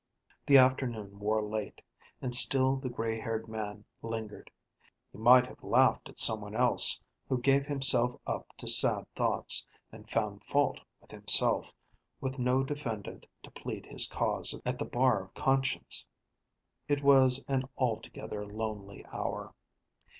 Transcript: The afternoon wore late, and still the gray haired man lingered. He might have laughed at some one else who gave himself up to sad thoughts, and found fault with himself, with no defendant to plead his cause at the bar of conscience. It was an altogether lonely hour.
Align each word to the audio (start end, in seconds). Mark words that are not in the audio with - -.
The 0.47 0.57
afternoon 0.57 1.19
wore 1.19 1.43
late, 1.43 1.79
and 2.23 2.33
still 2.33 2.75
the 2.75 2.89
gray 2.89 3.19
haired 3.19 3.47
man 3.47 3.85
lingered. 4.01 4.49
He 5.11 5.19
might 5.19 5.45
have 5.45 5.63
laughed 5.63 6.09
at 6.09 6.17
some 6.17 6.41
one 6.41 6.55
else 6.55 6.99
who 7.29 7.39
gave 7.39 7.67
himself 7.67 8.19
up 8.25 8.47
to 8.57 8.67
sad 8.67 9.05
thoughts, 9.15 9.67
and 9.91 10.09
found 10.09 10.43
fault 10.43 10.79
with 11.01 11.11
himself, 11.11 11.71
with 12.19 12.39
no 12.39 12.63
defendant 12.63 13.27
to 13.43 13.51
plead 13.51 13.85
his 13.85 14.07
cause 14.07 14.59
at 14.65 14.79
the 14.79 14.85
bar 14.85 15.25
of 15.25 15.35
conscience. 15.35 16.03
It 16.87 17.03
was 17.03 17.45
an 17.47 17.65
altogether 17.77 18.43
lonely 18.43 19.05
hour. 19.13 19.53